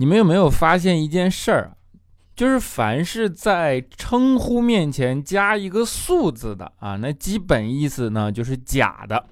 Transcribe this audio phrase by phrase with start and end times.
[0.00, 1.72] 你们有没有发现一件事儿？
[2.36, 9.24] 就是凡是在称呼面前加一个“素”字的啊，那基本意思呢就是假的。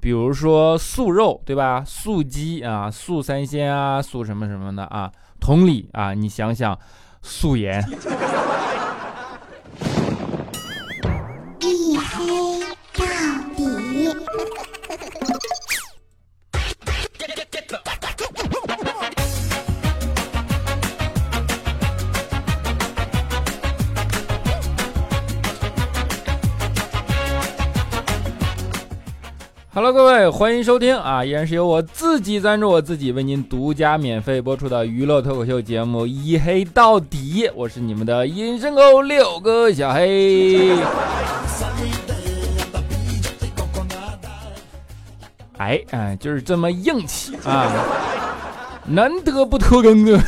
[0.00, 1.84] 比如说素肉，对吧？
[1.86, 5.08] 素鸡啊，素三鲜啊，素什么什么的啊。
[5.38, 6.76] 同理啊，你想想，
[7.22, 7.80] 素颜。
[29.80, 31.24] Hello，各位，欢迎收听啊！
[31.24, 40.76] 依然是由我自己赞助我自己为您独家免费播出的娱乐脱口秀节目《一黑到底》，我是你们的隐身狗六哥小黑。
[45.58, 47.72] 哎哎，就是这么硬气啊！
[48.84, 50.20] 难得不拖更的。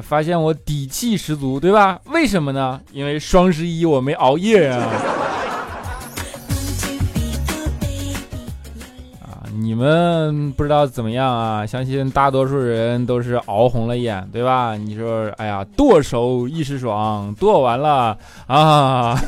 [0.00, 1.98] 发现我底气十足，对吧？
[2.06, 2.80] 为什么呢？
[2.92, 4.78] 因为双十一我没熬夜呀。
[9.22, 11.66] 啊，你们不知道怎么样啊？
[11.66, 14.76] 相信大多数人都是熬红了眼，对吧？
[14.76, 19.18] 你说，哎呀，剁手一时爽，剁完了啊。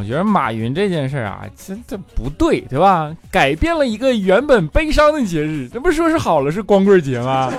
[0.00, 3.14] 我觉得马云这件事啊，这这不对，对吧？
[3.30, 7.52] 改变了一个原本悲伤的节日，这不说是好了是光棍节吗？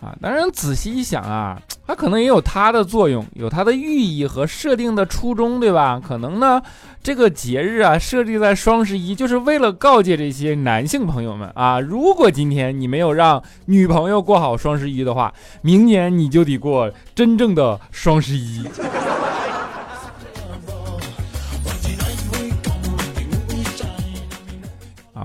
[0.00, 1.60] 啊，当然仔细一想啊。
[1.86, 6.02] 它可能也有它的作用，有它的寓意和设定的初衷，对吧？
[6.04, 6.60] 可能呢，
[7.02, 18.64] 这个节日啊，设立在双十一，就是为了告诫这些男性朋友们啊，如果今天你没有让女朋友过好双十一的话，明年你就得过真正的双十一。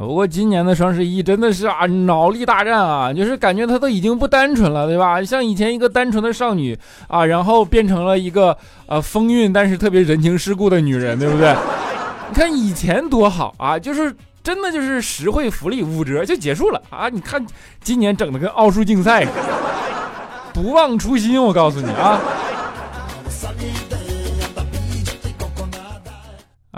[0.07, 5.23] 不过今年的双十一真的是啊，脑力大战啊，就是感觉她都已经不单纯了，对吧？
[5.23, 6.77] 像以前一个单纯的少女
[7.07, 11.55] 啊，然后变成了一个呃风韵但是特别人情世故的女人，对不对？
[12.29, 17.07] 你看以前多好啊，就是真的就是实惠福利五折就结束了啊！
[17.09, 17.45] 你看
[17.83, 19.25] 今年整的跟奥数竞赛，
[20.53, 22.19] 不忘初心，我告诉你啊。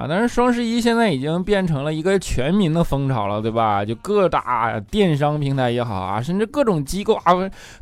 [0.03, 3.85] 啊，但是双十一现在已经变成了一个全民的风潮了，对吧？
[3.85, 7.33] 就各大电商平台也好啊，甚至各种机构啊，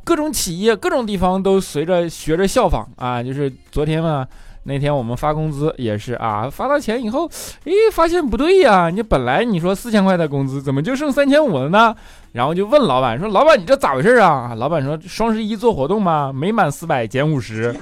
[0.04, 3.24] 各种企业、各种地方都随着学着效仿啊。
[3.24, 4.28] 就是昨天嘛，
[4.66, 7.28] 那天我们发工资也是啊，发到钱以后，
[7.64, 11.96] 诶，发现不对呀，你本来你说四千块的工资，怎么就剩三千五了呢？
[12.34, 16.32] 然后就问老板说：“老板，你这咋回事啊？”老板说：“双十一做活动吗？
[16.32, 17.76] 每满四百减五十。”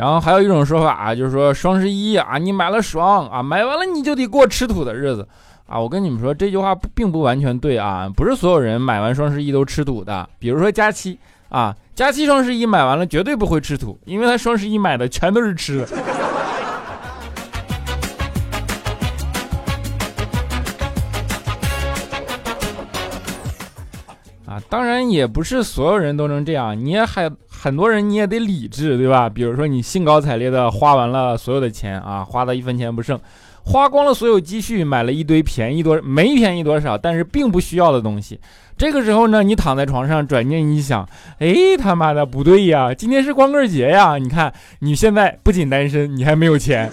[0.00, 5.28] 然后还有一种说法啊，就是说双十一啊，你买了爽啊，买完了你就得过吃土的日子
[5.66, 5.78] 啊。
[5.78, 10.26] 我跟你们说，这句话并不完全对啊，不是所有人买完双十一都吃土的。
[10.38, 11.18] 比如说佳期
[11.50, 15.88] 啊，佳期双十一买完了绝对不会吃土，因为他双十一买的全都是吃的。
[24.46, 27.30] 啊，当然也不是所有人都能这样，你也还。
[27.62, 29.28] 很多人你也得理智，对吧？
[29.28, 33.20] 比如说你兴高采烈的花完了所有的钱啊，花的一分钱不剩，
[33.64, 38.40] 花光了所有积蓄，买了一堆便宜多没便宜多少，但是并不需要的东西。
[38.78, 41.06] 这个时候呢，你躺在床上，转念一想，
[41.38, 44.16] 哎，他妈的不对呀，今天是光棍节呀！
[44.16, 46.90] 你看你现在不仅单身，你还没有钱。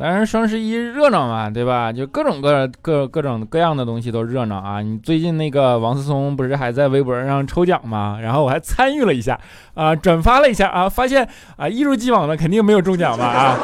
[0.00, 1.92] 当然，双十一热闹嘛，对吧？
[1.92, 4.80] 就各种各各各种各样的东西都热闹啊！
[4.80, 8.18] 你最近那个王思聪不是还在微博上抽奖吗？
[8.22, 9.38] 然后我还参与了一下，
[9.74, 13.58] 啊，转发了一下啊，发现啊，一如既往的肯定没有中奖吧啊！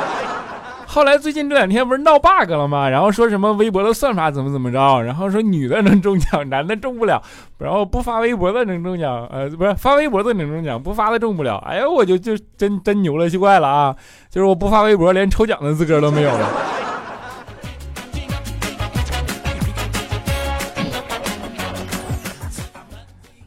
[0.87, 2.89] 后来最近这两天不是闹 bug 了吗？
[2.89, 5.03] 然后说什么微博的算法怎么怎么着？
[5.03, 7.21] 然后说女的能中奖，男的中不了。
[7.59, 11.57] 然后不发微博的能中奖，呃，不是发微博的能中奖，不发的中不了。
[11.67, 13.95] 哎呀，我就就真真牛了，奇怪了啊！
[14.31, 16.49] 就是我不发微博，连抽奖的资格都没有了。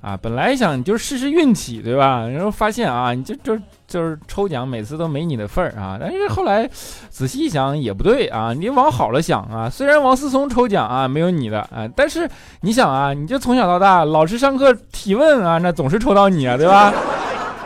[0.02, 2.28] 啊，本来想就试试运气，对吧？
[2.28, 3.58] 然后发现啊，你就就
[3.90, 5.98] 就是抽奖每次都没你的份儿啊。
[6.00, 6.70] 但是后来
[7.10, 12.30] 仔细一想也不对啊，你往好了想啊，虽然王思聪抽奖啊没有你的啊，但是
[12.62, 16.94] 你想啊，你就从小到大老师上课提问啊，那总是抽到你啊，对吧？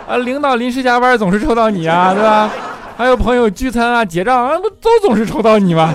[0.07, 2.49] 啊，领导临时加班总是抽到你啊，对吧？
[2.95, 5.93] 还有朋友聚餐啊结账啊，不都总是抽到你吗？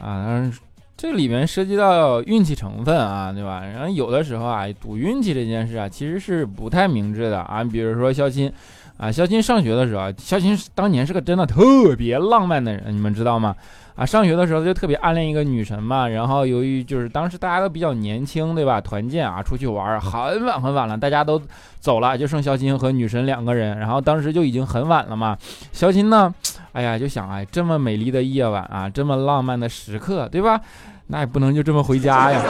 [0.00, 0.52] 啊，当然
[0.96, 3.64] 这里面涉及到运气成分啊，对吧？
[3.64, 7.62] 然后有的时候啊，赌运气这件事啊，其实是不太明智的啊。
[7.62, 8.52] 你比如说肖钦，
[8.96, 13.54] 啊，肖钦上学的时候，肖钦当年是个真的特别浪漫的人，你们知道吗？
[13.96, 16.08] 啊，上学的时候就特别暗恋一个女神嘛。
[16.08, 18.80] 然后由于就是当时大家都比较年轻，对吧？
[18.80, 21.40] 团建啊，出去玩，很晚很晚了，大家都
[21.80, 23.78] 走了，就剩肖钦和女神两个人。
[23.78, 25.36] 然后当时就已经很晚了嘛，
[25.72, 26.32] 肖钦呢？
[26.72, 30.60] 哎呀，就想哎，这么美丽的夜晚啊，这么浪漫的时刻，对吧？
[31.08, 32.42] 那也不能就这么回家呀。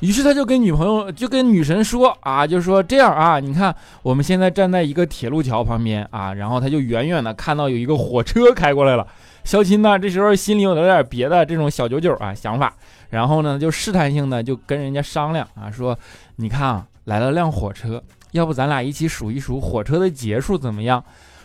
[0.00, 9.06] 于是他就跟女朋友，就跟女神说啊，就说这样啊，你看我们现在站在一个铁路桥旁边啊，然后他就远远的看到有一个火车开过来了。
[9.44, 12.74] 肖钦呢，这时候心里有点别的这种小九九啊想法，
[13.10, 15.98] 然后呢就试探性的就跟人家商量啊，说
[16.36, 18.02] 你看啊，来了辆火车，
[18.32, 21.02] 要不咱俩一起数一数火车的节数怎么样？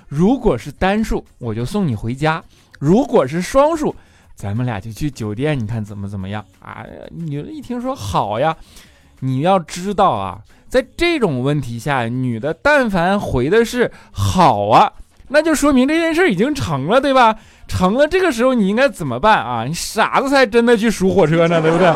[0.07, 2.41] 如果是单数，我就送你回家；
[2.79, 3.95] 如果是双数，
[4.35, 6.83] 咱们俩就去酒店，你看怎么怎么样啊？
[7.11, 8.55] 女的一听说好呀，
[9.19, 14.91] 你要知道啊，在这种问题下，女的但凡回的是好啊，
[15.27, 17.35] 那就说明这件事已经成了，对吧？
[17.67, 19.65] 成了，这个时候你应该怎么办啊？
[19.65, 21.93] 你傻子才真的去数火车呢，对不对？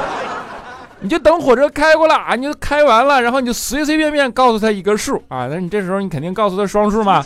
[1.01, 7.23] 你就等火车开过来啊，你就开完了，然后你就随随便便告诉他一个数啊，那你这时候你肯定告诉他双数嘛。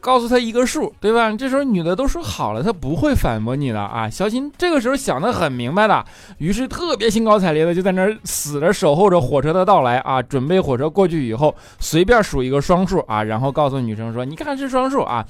[0.00, 1.30] 告诉他一个数，对吧？
[1.32, 4.08] 这时候女的都说好了，她不会反驳你的啊。
[4.08, 6.04] 小新这个时候想的很明白的，
[6.38, 15.24] 于是特别兴高采烈的就在那儿死着守候着火车的到来啊，准备火车过去以后随便数一个双数啊，然后告诉女生说：“你看是双数啊。”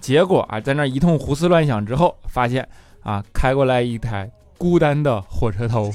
[0.00, 2.66] 结果啊，在那一通胡思乱想之后，发现
[3.02, 5.90] 啊，开过来一台孤单的火车头。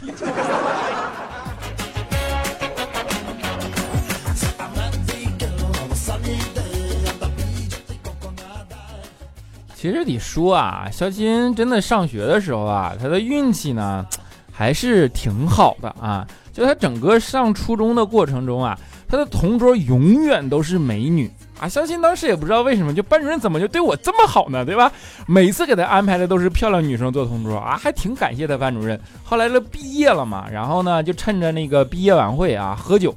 [9.86, 14.04] 其实得说啊，肖钦真的上学的时候啊，他的运气呢
[14.52, 16.26] 还是挺好的啊。
[16.52, 18.76] 就他整个上初中的过程中啊，
[19.08, 21.30] 他的同桌永远都是美女
[21.60, 21.70] 啊。
[21.70, 24.66] 肖钦当时也不知道为什么，就班主任怎么就对我这么好呢？
[24.66, 24.92] 对吧？
[25.28, 29.00] 每次给他安排的都是漂亮女生做同桌啊，还挺感谢他班主任。
[29.24, 33.14] 后来了毕业了嘛，然后呢就趁着那个毕业晚会啊喝酒。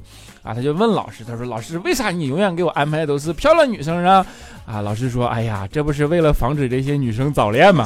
[0.49, 4.25] 啊，他就问老师，他说：“老师，为啥你永远给我安排的都是漂亮女生啊？”
[4.65, 7.85] 啊，老师说：“哎呀，这不是为了防止这些女生早恋吗？”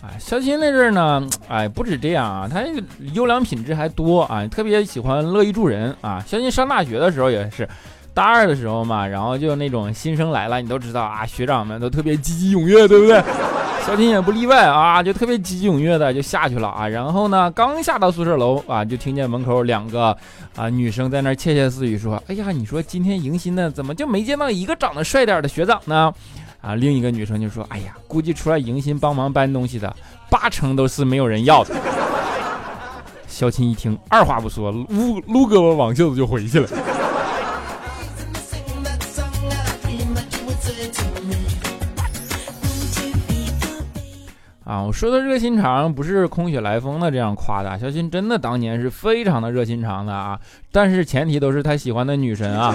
[0.00, 2.62] 啊， 肖钦那阵儿呢，哎，不止这样啊，他
[3.14, 6.22] 优良品质还多啊，特别喜欢乐意助人啊。
[6.24, 7.68] 肖钦上大学的时候也是。
[8.14, 13.20] 大二的时候嘛，然后就那种新生来了，你都知道啊，学长们都特别积极踊跃，对不对？
[13.84, 16.88] 小婷也不例外啊，就特别积极踊跃的就下去了啊。
[16.88, 20.16] 然后呢，刚下到宿舍楼啊，就听见门口两个
[20.56, 26.10] 啊女生在那窃窃私语说：“哎呀，你说今天迎新的怎么就没见到一个长得帅点的学长呢？”
[26.62, 29.94] 啊，另一个女生就说：“哎呀，估计出来迎新帮忙搬东西的，
[30.30, 31.74] 八成都是没有人要的。”
[33.28, 36.68] 小琴一听，二话不说，撸撸胳膊挽袖子就回去了。
[44.74, 50.36] 啊，我说的热心肠不是空穴来风的这样夸的，小新真的当年是非常的热心肠的啊，
[50.72, 52.74] 但是前提都是他喜欢的女神啊。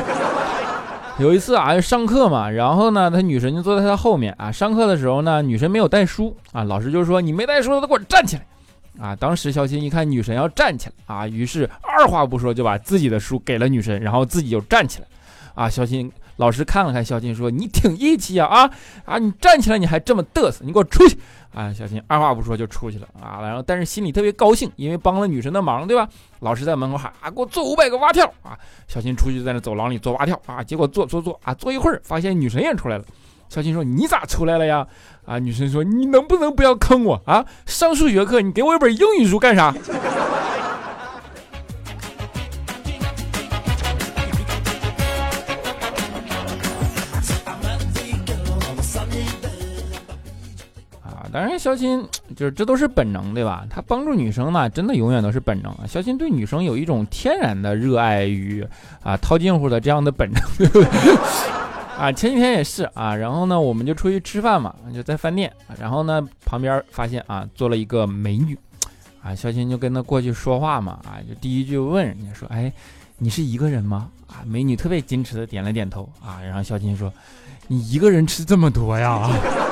[1.18, 4.50] 有一次啊，上课嘛，然后呢，他女神就坐在他后面啊。
[4.50, 9.13] 上课的时候呢，女神没有带书啊，老师就说你没带书，都给我站起来啊。
[9.13, 15.08] 当时小新一看女神要站起来啊，于是二话不说就把自己的书给了女神，然后自己就站起来
[15.53, 15.68] 啊。
[15.68, 18.72] 小新老师看了看小新说你挺义气啊啊
[19.03, 21.17] 啊，你站起来你还这么嘚瑟，你给我出去。
[21.53, 26.08] 啊，小新二话不说就出去了啊，然后但是心里特别高兴，因为帮了女神的忙，对吧？
[26.39, 28.58] 老师在门口喊啊，给我做五百个蛙跳啊！
[28.88, 33.03] 小新出去在那走廊里做蛙跳啊，结果做做做啊，做一会儿发现女神也出来了。
[33.50, 34.88] 小新说：“你咋出来了呀？”
[35.25, 37.43] 啊，女神说：“你能不能不要坑我啊？
[37.65, 39.74] 上数学课你给我一本英语书干啥？”
[51.32, 52.04] 当然，肖钦
[52.36, 53.66] 就是这都是本能，对吧？
[53.70, 55.86] 他帮助女生呢，真的永远都是本能啊。
[55.88, 58.66] 肖鑫对女生有一种天然的热爱与
[59.02, 60.90] 啊套近乎的这样的本能， 对不对？
[61.98, 68.58] 啊，前几天也是啊，然后呢，我们就出去吃饭嘛，就在饭店，然后呢，旁边发现啊坐了一个美女，
[69.22, 72.72] 啊，肖鑫就跟她过去说话嘛，啊，就第一句问人家说，哎，
[73.18, 74.10] 你是一个人吗？
[74.28, 77.12] 啊，美女特别矜持的点了点头，啊，然后肖鑫说，
[77.68, 79.30] 你一个人吃这么多呀？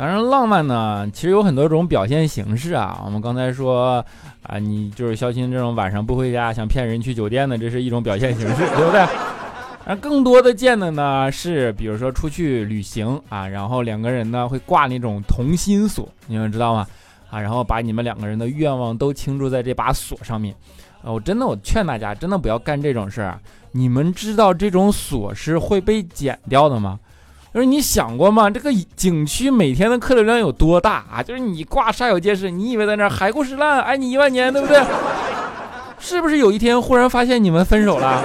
[0.00, 3.02] 当然，浪漫呢，其实有很多种表现形式啊。
[3.04, 4.02] 我们刚才说
[4.42, 9.06] 啊，你就是肖鑫这种晚上不回家，想骗人去酒店的，这是一种表现形式， 对不对？
[9.84, 16.86] 而更多的见的呢，是比如说出去旅行啊，然后两个人呢会挂那种同心锁，你们知道吗？
[17.30, 20.54] 啊，然后把你们两个人的愿望都倾注在这把锁上面。
[21.02, 23.38] 啊，我真的，我劝大家真的不要干这种事儿。
[23.72, 26.98] 你们知道这种锁是会被剪掉的吗？
[27.52, 28.48] 就是你想过吗？
[28.48, 31.22] 这个景区每天的客流量有多大啊？
[31.22, 34.80] 就是你挂煞有介事，你以为在那海枯石烂，爱你一万年，对不对？
[35.98, 38.22] 是不是有一天忽然发现你们分手了？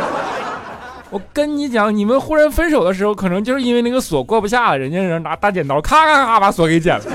[1.09, 7.05] 我跟你讲，你们忽然分手的时候，可能就是因为那个锁过不下了，人家人拿大剪刀咔咔咔把锁给剪了。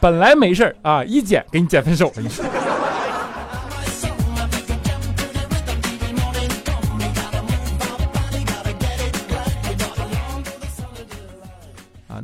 [0.00, 2.44] 本来没事啊，一剪给你剪分手了，你说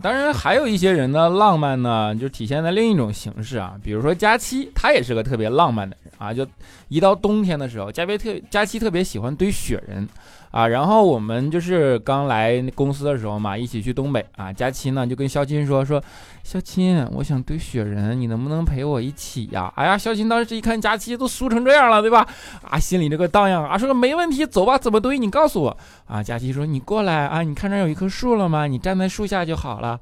[0.03, 3.75] 当然，还有一些人的，浪漫呢，就体现在另一种形式啊。
[3.83, 6.35] 比如说佳期，他也是个特别浪漫的人啊。
[6.35, 6.47] 就
[6.89, 10.07] 一到冬天的时候，佳别特佳期特别喜欢堆雪人。
[10.53, 14.53] 啊，然后我们就是刚来公司的时候嘛，一起去东北啊。
[14.53, 16.01] 佳期呢就跟肖钦说说，
[16.45, 19.73] 肖钦，我想堆雪人，你能不能陪我一起呀？
[19.77, 22.29] 哎呀，肖钦当时一看佳期都酥成这样了，对吧？
[22.69, 25.19] 啊，心里这个荡漾啊，说没问题，走吧，怎么堆？
[25.19, 26.23] 你告诉我啊。
[26.23, 28.67] 佳期说你过来啊，你看这有一棵树了吗？
[28.67, 29.99] 你站在树下就好了。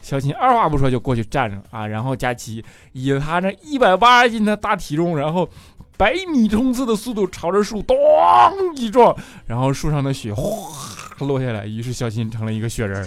[0.00, 5.46] 肖钦二话不说就过去站着啊，然后佳期以他那一百八十斤的大体重，然后。
[6.00, 7.94] 百米冲刺的速度朝着树咚
[8.74, 9.14] 一撞，
[9.44, 10.42] 然后树上的雪哗
[11.18, 13.06] 落下来，于是小新成了一个雪人。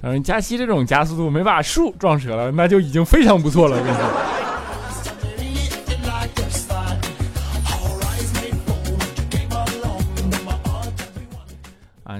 [0.00, 3.76] 嗯，加息这种加速度没把树撞折了，那就已经非常不错了。
[3.78, 4.47] 我跟你说。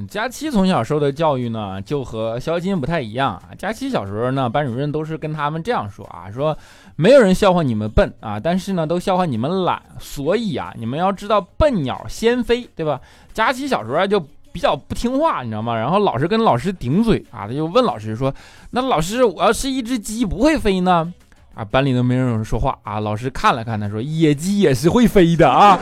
[0.06, 3.50] 佳期从小受的教育呢，就和肖金不太一样啊。
[3.58, 6.56] 佳期小时候呢，班主任都是跟他们这样说啊：说
[6.96, 9.82] 没有人笑话你们笨啊，但是呢，都笑话你们懒。
[9.98, 13.00] 所以啊，你们要知道笨鸟先飞，对吧？
[13.32, 14.20] 佳期小时候就
[14.52, 15.74] 比较不听话，你知道吗？
[15.74, 18.34] 然后老是跟老师顶嘴啊，他就问老师说
[18.70, 21.12] ：“那老师，我要是一只鸡不会飞呢？”
[21.54, 23.00] 啊，班里都没人说话啊。
[23.00, 25.78] 老师看了看他说：“野鸡也是会飞的啊。”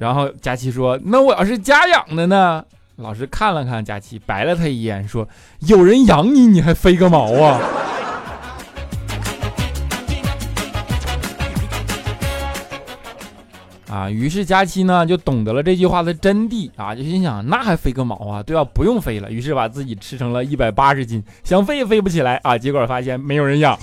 [0.00, 2.64] 然后佳琪说：“那我要是家养的呢？”
[2.96, 5.28] 老师看了看佳琪，白了他一眼，说
[5.68, 7.60] ：“有人养你，你还飞个毛啊！”
[13.92, 18.42] 啊，于是佳期呢就懂得了这句话的真谛啊，就心想：那还飞个毛啊？
[18.42, 18.64] 对吧？
[18.64, 19.30] 不用飞了。
[19.30, 22.56] 于是把自己吃成了一百八十斤，想飞也飞不起来啊！
[22.56, 23.78] 结果发现没有人养。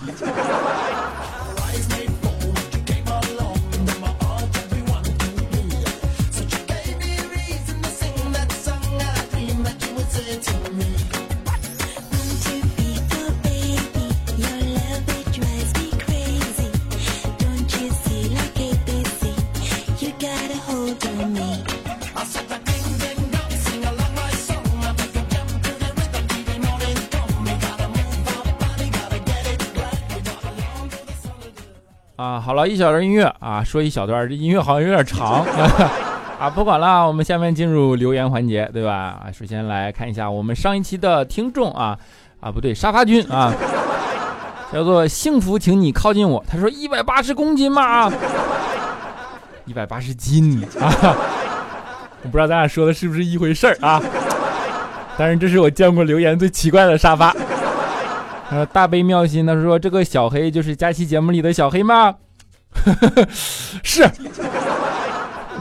[32.47, 35.45] 好了一小段音乐啊，说一小段，这音乐好像有点长
[36.39, 39.19] 啊，不管了，我们下面进入留言环节，对吧？
[39.21, 41.99] 啊，首先来看一下我们上一期的听众啊，
[42.39, 43.53] 啊不对，沙发君啊，
[44.71, 46.41] 叫做幸福，请你靠近我。
[46.49, 48.09] 他说一百八十公斤嘛？
[49.65, 50.87] 一百八十斤啊，
[52.23, 54.01] 我不知道咱俩说的是不是一回事儿啊？
[55.17, 57.35] 但是这是我见过留言最奇怪的沙发。
[58.51, 62.15] 呃，大悲妙心，他说这个小黑就是佳期节目里的小黑吗？
[63.83, 64.09] 是。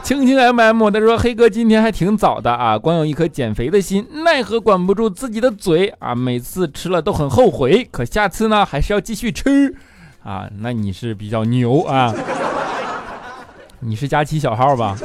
[0.03, 9.75] 青青 M M，他说黑哥今天还挺早的啊，光有一颗减肥的心，奈何管不住自己的嘴啊，每次吃了都很后悔，可下次呢还是要继续吃
[10.23, 10.47] 啊。
[10.59, 12.13] 那你是比较牛啊？
[13.81, 14.95] 你是佳期小号吧？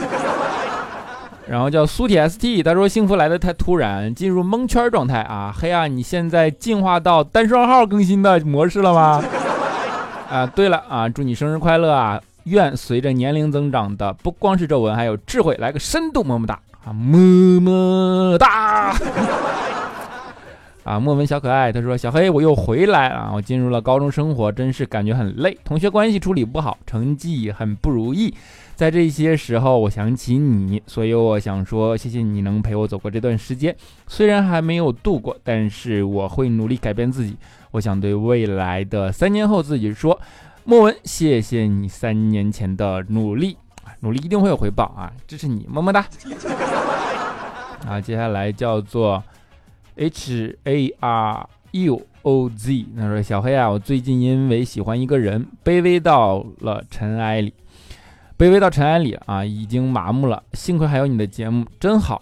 [1.49, 5.53] 然后叫苏铁 ST，他说幸福来的太突然，进入蒙圈状态啊！
[5.55, 9.23] 黑啊，你现在进化到单双号更新的模式了吗？
[10.33, 12.19] 啊，对了啊，祝你生日快乐啊！
[12.45, 18.97] 愿随着年龄增长的不光是皱纹，还有智慧，来个深度么么哒啊，么么哒！
[20.85, 28.35] 啊，莫文小可爱，他说小黑我又回来啊，我进入了高中生活，真是感觉很累，同学关系处理不好，成绩很不如意。
[28.75, 33.77] 在这些时候，我想起你，所以我想说，谢谢你能陪我走过这段时间。
[34.09, 37.37] 虽然还没有度过，但是我会努力改变自己。
[37.71, 40.21] 我想对未来的三年后自己说，
[40.65, 43.57] 莫文，谢谢你三年前的努力，
[44.01, 45.13] 努力一定会有回报啊！
[45.27, 46.05] 支持你，么么哒。
[47.87, 49.23] 啊，接下来叫做
[49.97, 57.53] H A R U O Z，他说小黑啊，我最近因为喜欢一个人，卑微到了尘埃里。
[58.43, 60.43] 卑微到尘埃里啊，已经麻木了。
[60.55, 62.21] 幸亏还有你的节目，真好。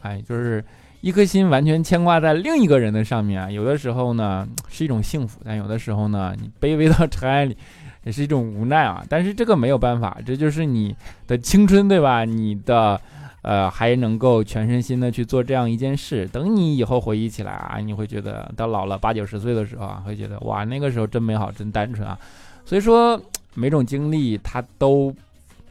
[0.00, 0.64] 哎，就是
[1.02, 3.50] 一颗心完全牵挂在另一个人的上面啊。
[3.50, 7.54] 有的时候呢是一种幸福，但有的时候呢，你卑微到尘埃里
[8.02, 9.04] 也是一种无奈啊。
[9.10, 10.96] 但是这个没有办法，这就是你
[11.26, 12.24] 的青春，对吧？
[12.24, 12.98] 你的
[13.42, 16.26] 呃还能够全身心的去做这样一件事。
[16.28, 22.18] 等你以后回忆起来啊，你会觉得到老了八九十岁的时候啊，会觉得哇，那个时候真美好，真单纯啊。
[22.64, 23.20] 所以说
[23.52, 25.14] 每种经历它都。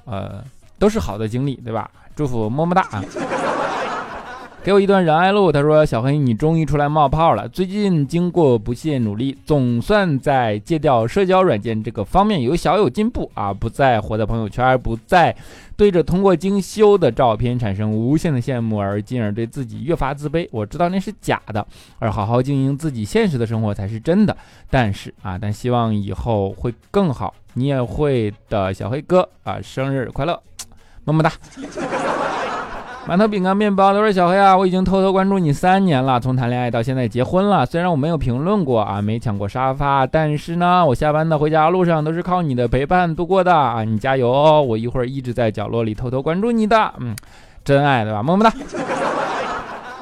[0.08, 0.44] 呃，
[0.80, 1.92] 都是好的经历，对吧？
[2.16, 3.04] 祝福么么哒啊！
[4.68, 5.50] 给我一段仁爱路。
[5.50, 7.48] 他说：“小黑，你终于出来冒泡了。
[7.48, 13.54] 最近经过不懈努力，总算在戒掉社交软件这个方面有小有进步啊！
[13.54, 15.34] 不再活在朋友圈，不再
[15.78, 20.46] 对着通过精修的照片产生无限的羡慕，而进而对自己越发自卑。
[20.52, 21.66] 我知道那是假的，
[21.98, 24.36] 而好好经营自己现实的生活才是真的。
[24.70, 30.38] 但是啊，但希望以后会更好。”你也会的，小黑哥啊，生日快乐，
[31.06, 31.32] 么么哒！
[33.08, 37.66] 馒头、饼干、面包都是小黑啊，我已经偷偷关注你三年了，从谈恋爱到现在结婚了。
[37.66, 43.82] 虽然我没有评论过啊，没抢过沙发，但是呢，我下班的回家路上都是靠你的陪伴度过的啊！
[43.86, 47.16] 你加油哦，我一会儿一直在角落里偷偷关注你的，嗯，
[47.64, 48.22] 真爱对吧？
[48.22, 48.52] 么么哒！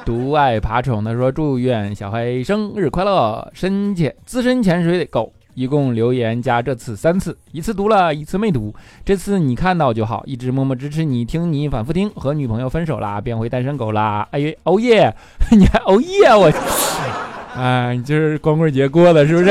[0.04, 5.32] 独爱爬宠的说祝愿小黑生日快乐，深潜资深潜水狗。
[5.56, 8.74] 一共留言加这次三次，一次读了一次没读，
[9.06, 15.10] 这次你看到就好，一直默默支持你，听你反复听，和女朋友分手啦，变回单身狗啦，哎呀，哦耶，
[15.50, 16.58] 你还哦耶，我去，
[17.56, 19.46] 哎，就是光棍节过了是不是？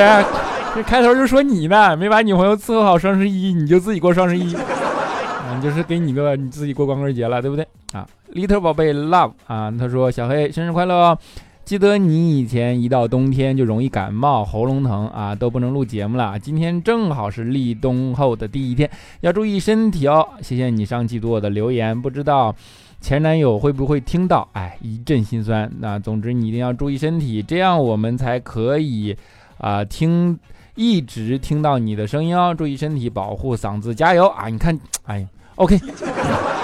[0.75, 7.67] 这开头就说你呢，没把女朋友伺候好双十一，你就自己过双十一，啊，就是给你个你自己过光棍节了，对不对？
[7.93, 11.17] 啊，little 宝贝 love 啊，他说小黑生日快乐。
[11.65, 16.37] 记得你以前一到冬天就容易感冒、喉咙疼啊，都不能录节目了。
[16.37, 18.87] 今天正好是立冬后的第一天，
[19.21, 20.27] 要注意身体哦。
[20.43, 22.55] 谢谢你上期读我的留言，不知道
[23.01, 24.47] 前男友会不会听到？
[24.53, 25.71] 哎，一阵心酸。
[25.79, 29.17] 那总之你一定要注意身体，这样我们才可以
[29.57, 30.37] 啊听
[30.75, 32.53] 一直听到你的声音哦。
[32.53, 34.49] 注意身体，保护嗓子，加油啊！
[34.49, 35.79] 你看，哎，OK，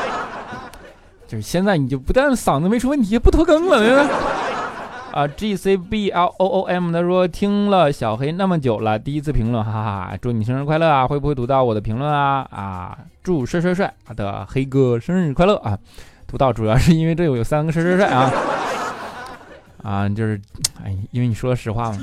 [1.28, 4.08] 就是现在你就不但嗓子没出问题，不拖更了，对吧？
[5.12, 11.06] 啊，G C B L O O M，他说听了小黑那么久了，第一次评论，哈哈，祝你生日快乐啊！
[11.06, 12.48] 会不会读到我的评论啊？
[12.50, 15.78] 啊，祝帅帅帅的黑哥生日快乐啊！
[16.28, 18.32] 读到主要是因为这有有三个帅帅帅啊，
[19.84, 20.40] 啊，就是，
[20.84, 21.98] 哎，因为你说实话嘛。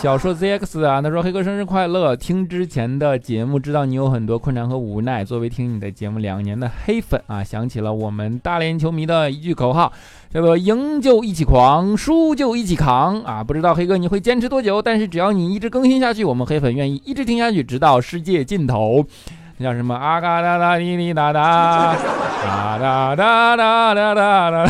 [0.00, 2.16] 小说 ZX 啊，他说黑哥生日快乐！
[2.16, 5.22] 听之前的节目，知道你有很多困难和无奈。
[5.22, 9.92] 作为听你的节目两年的黑粉啊，想起了我们大连球迷的一句口号，
[10.32, 13.44] 叫做“赢就一起狂，输就一起扛”啊！
[13.44, 19.04] 不知道黑哥你会坚持多久，但是只要你一直更新下去，我们黑粉愿意一直听下去，直到世界尽头。
[19.58, 19.94] 那叫什么？
[19.94, 21.94] 啊嘎哒哒滴滴哒哒，
[22.42, 24.66] 哒哒哒哒哒哒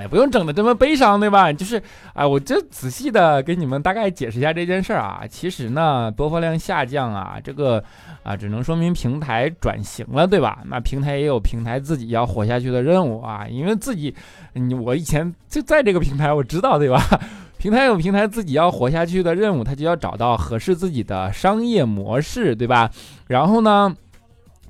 [0.00, 0.08] 也。
[0.08, 1.52] 不用整的这么悲伤，对吧？
[1.52, 1.82] 就是，
[2.14, 5.22] 哎，我就仔细的给你们大概解释一下这件事儿啊。
[5.28, 7.82] 其实呢，播放量下降啊，这个
[8.22, 10.60] 啊，只能说明平台转型了，对吧？
[10.66, 13.46] 那平台也有平台自己要活下去的任务啊。
[13.48, 14.14] 因为自己，
[14.54, 17.02] 你我以前就在这个平台，我知道，对吧？
[17.58, 22.90] 平台有平台自己要活下去的任务，他就要找到合适自己的商业模式，对吧？
[23.26, 23.94] 然后呢？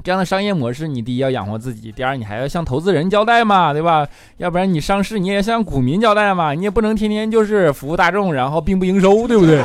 [0.08, 4.08] 这样的商业模式，你第一要养活自己，第二你还要向投资人交代嘛，对吧？
[4.38, 9.62] 要不然你上市你也向股民交代嘛，你也不能天天就是服务大众，然后并不营收，对不对？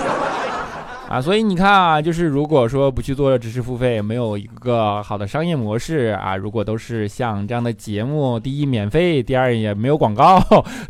[1.14, 10.42] 啊，所以你看啊，就是如果说不去做知识付费，没有一个好的商业模式啊，如果都是像这样的节目，第一免费，第二也没有广告，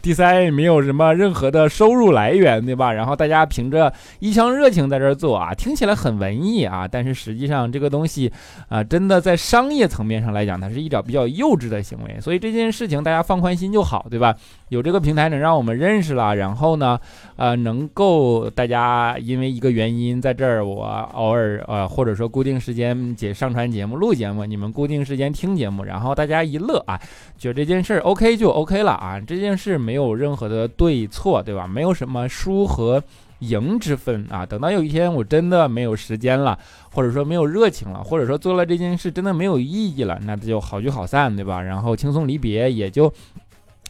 [0.01, 2.93] 第三也没有什么任何的收入来源，对吧？
[2.93, 8.31] 然后大家凭着一腔热情在这儿做啊，听起来很文艺啊，但是实际上这个东西
[8.69, 12.17] 啊，真的在商业层面上来讲，它是一种比较幼稚的行为。
[12.21, 14.33] 所以这件事情大家放宽心就好，对吧？
[14.69, 16.97] 有这个平台能让我们认识了，然后呢，
[17.35, 26.99] 呃，能够大家因为一个原因在这儿，我偶尔呃或者说固定时间节上传节目录节目，你们固定时间听节目，然后大家一乐啊，
[27.37, 31.67] 觉得这件事 OK 就 OK 了啊，这件事没有任何的对错，对吧？
[31.67, 33.03] 没有什么输和
[33.39, 34.45] 赢之分啊。
[34.45, 36.57] 等到有一天我真的没有时间了，
[36.91, 41.61] 或者说没有热情了，或者说做了这件事真的没有意义了，那就好聚好散，对吧？
[41.61, 43.13] 然后轻松离别也就。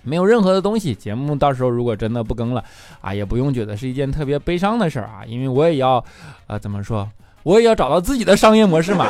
[0.04, 2.64] 没有任何的东西，节目到时候如果真的不更了，
[3.02, 6.04] 啊，也不用觉得是一件特别悲伤的事儿啊，因为我也要，
[6.48, 7.10] 呃，怎么说，
[7.44, 9.08] 我也要找到自己的商业模式嘛。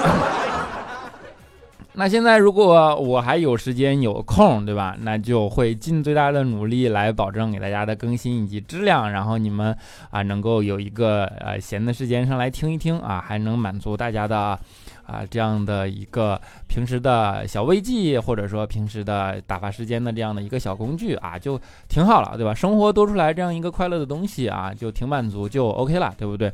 [1.96, 4.96] 那现在如果我还有时间有空，对吧？
[5.02, 9.76] 那就会尽最大的努力来保证给大家的更新以及质量，然后你们
[10.10, 14.60] 啊能够有一个呃闲的时间上来听一听啊，还能满足大家的。
[15.06, 22.54] 啊，这样的一个平时的小慰藉，或者说平时的打发时间的这样的一个小工具啊，就挺好了，对吧？
[22.54, 26.50] 生活多出来这样一个快乐的东西啊，就挺满足，就 OK 了，对不对？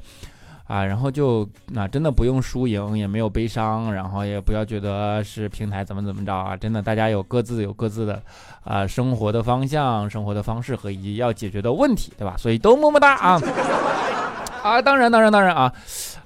[0.69, 8.21] 啊，然后就那真的不用输赢，也没有悲伤，然后也不要觉得是平台怎么怎么着啊，真的大家有各自有各自的
[8.63, 12.36] 啊生活的方向、生活的方式和以及要解决的问题，对吧？
[12.38, 13.41] 所以都么么哒啊！
[14.62, 15.73] 啊，当然，当然，当然啊。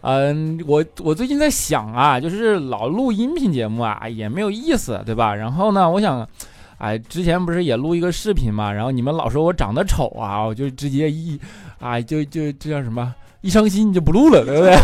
[0.01, 5.34] 嗯，我我最近在想啊，就是老录音频节目啊，也没有意思，对吧？
[5.34, 6.27] 然后呢，我想，
[6.77, 11.39] 哎，之前不是也录一个视频嘛，然后你们老说我长得丑啊，我就直接一，
[11.79, 14.73] 啊，就就这叫什么，一伤心就不录了，对不对？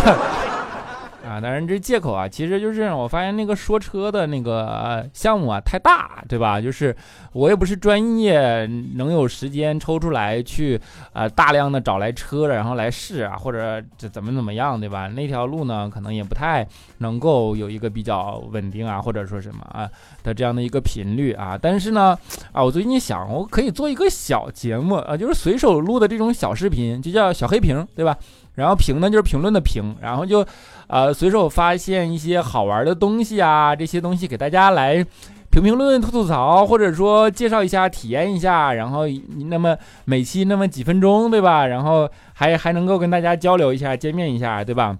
[1.29, 6.59] 啊，当然这借口啊，其实就是我发现那个说车的那个项目啊太大，对吧？
[6.59, 6.95] 就是
[7.33, 10.79] 我也不是专业，能有时间抽出来去
[11.13, 15.07] 呃大量的找来车，然后来试啊，或者这怎么怎么样，对吧？
[15.09, 16.67] 那条路呢，可能也不太
[16.97, 19.87] 能够有一个比较稳定啊，或者说什么啊
[20.23, 21.55] 的这样的一个频率啊。
[21.61, 22.17] 但是呢，
[22.51, 28.17] 啊，我最近想，我可以做一个小节目啊，就是随手录的这种小视频，就叫小黑屏，对吧？
[28.59, 30.45] 然后评呢就是评论的评，然后就，
[30.87, 35.03] 呃，随手发现一些好玩的东西啊，这些东西给大家来
[35.49, 39.05] 评评论、吐吐槽，或者说介绍一下、体验一下，然后
[39.49, 41.65] 那么每期那么几分钟，对吧？
[41.65, 44.95] 然后还还能够跟大家交流一下、见面一下，对吧？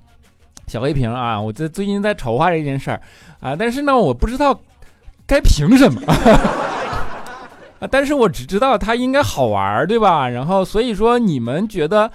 [0.65, 3.01] 小黑屏啊，我这最近在筹划这件事儿
[3.41, 4.59] 啊，但是呢，我不知道
[5.27, 6.01] 该评什么
[7.79, 10.29] 啊， 但是我只知道它应该好玩，对吧？
[10.29, 12.09] 然后所以说你们觉得？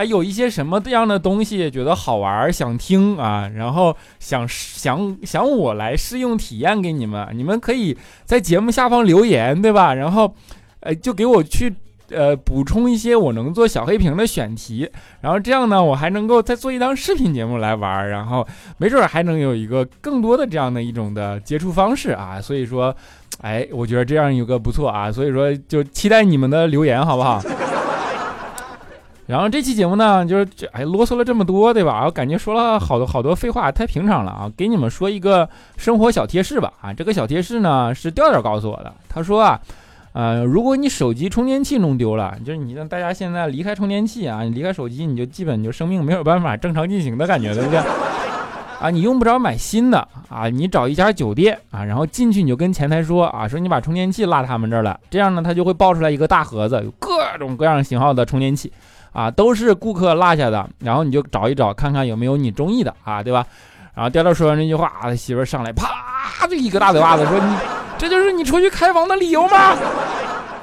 [0.00, 9.92] 哎，有一些什么样的东西觉得好玩，想听啊，然后想想想我来试用体验给你们，你们可以在节目下方留言，对吧？
[9.92, 10.34] 然后，
[10.80, 11.70] 呃，就给我去
[12.08, 14.88] 呃补充一些我能做小黑屏的选题，
[15.20, 22.40] 然后这样呢，我还能够再做一档视频节目来玩，然后没准还能有一个更多的这样的一种的接触方式啊。
[22.40, 22.96] 所以说，
[23.42, 27.38] 哎，我觉得这样有个不错啊，所以说就期待你们的留言，好不好？
[29.30, 32.04] 然后这期节目呢，就是这哎啰嗦了这么多，对吧？
[32.04, 34.50] 我感觉说了好多好多废话，太平常了啊！
[34.56, 36.92] 给你们说一个生活小贴士吧啊！
[36.92, 39.60] 这个小贴士呢是调调告诉我的，他说啊，
[40.14, 47.78] 呃，如果你手机充电器弄丢了，就是你让大家现在离开充电器啊，你离开手机，你就基本就生命没有办法正常进行的感觉，对不对？
[48.80, 58.72] 啊，你用不着买新的啊，你找一家酒店啊，然后进去你就跟前台说啊，说你把充电器落他们这儿了，这样呢，他就会爆出来一个大盒子，有各种各样型号的充电器。
[59.12, 63.44] 啊，都是顾客落下的，然后你就找一找，看看有没有你中意的啊，对吧？
[63.94, 67.56] 然后调调说完这句话，他媳妇上来啪就一个大嘴巴子，说你
[67.98, 69.76] 这就是你出去开房的理由吗？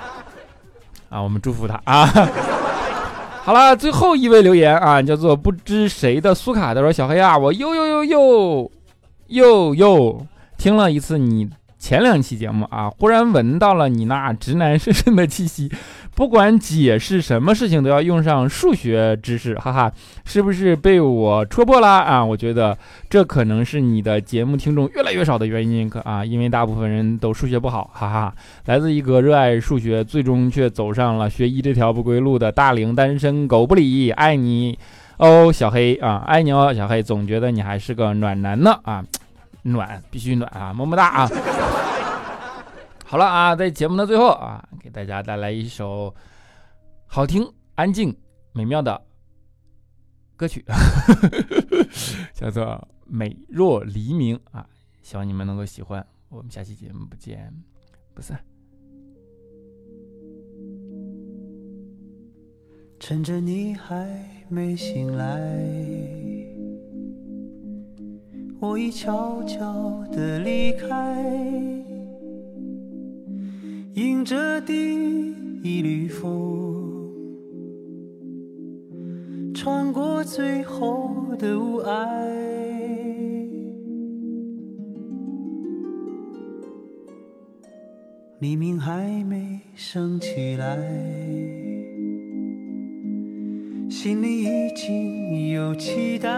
[1.09, 2.05] 啊，我们祝福他啊。
[3.43, 8.71] 好了，最后一位留言啊，叫做不知谁的苏卡，他说小黑啊，我又又又又
[9.27, 10.25] 又又
[10.57, 15.71] 听了一次你前两期节目啊，忽然闻到了你那直男深深的气息。
[16.17, 19.91] 不管解释什么事情都要用上数学知识，哈哈，
[20.25, 22.25] 是不是被我戳破了啊？
[22.25, 22.75] 我觉得
[23.07, 28.33] 这可能是你的节目听众越来越少的原因，可啊，因为大部分人都数学不好，哈哈。
[28.65, 34.75] 来自一个热爱数学，最终却走上了学医这条不归路的大龄单身狗不理，爱你
[35.17, 39.05] 哦，小黑啊，爱你哦，小黑，总觉得你还是个暖男呢啊，
[39.61, 41.29] 暖必须暖啊，么么哒啊。
[43.09, 46.13] 好了啊，在节目的最后啊，给大家带来一首
[47.05, 48.13] 好听、安静、
[48.51, 48.91] 美妙的
[50.35, 50.65] 《歌曲，
[52.35, 52.65] 叫做
[53.05, 54.67] 《美若黎明》啊，
[55.01, 56.05] 希望你们能够喜欢。
[56.27, 57.49] 我们下期节目不见
[58.13, 58.37] 不散。
[62.99, 64.05] 趁着你还
[64.49, 65.25] 没醒来，
[68.59, 71.23] 我已悄悄地离开，
[73.97, 74.73] 迎着第
[75.63, 77.11] 一缕风，
[79.55, 82.07] 穿过最后的雾霭。
[88.37, 90.77] 黎明还没升起来。
[93.89, 96.29] 心里已经有期待，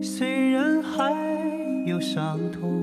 [0.00, 1.12] 虽然还
[1.86, 2.82] 有伤痛，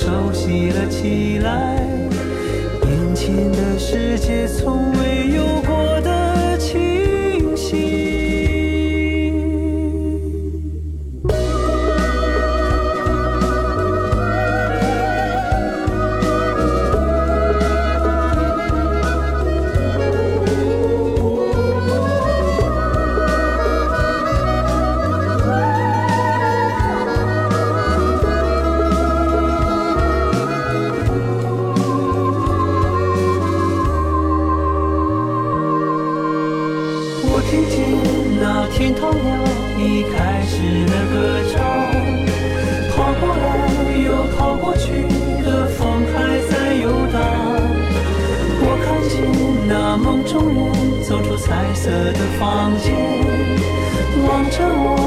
[0.00, 1.74] 熟悉了起来
[2.84, 6.07] 眼前的世界从未有过的
[54.50, 54.97] 沉默